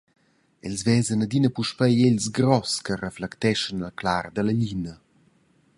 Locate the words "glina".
4.61-4.95